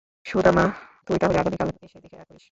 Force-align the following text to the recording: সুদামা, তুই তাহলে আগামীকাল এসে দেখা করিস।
সুদামা, 0.25 0.65
তুই 1.05 1.17
তাহলে 1.17 1.37
আগামীকাল 1.39 1.69
এসে 1.81 1.99
দেখা 1.99 2.23
করিস। 2.23 2.39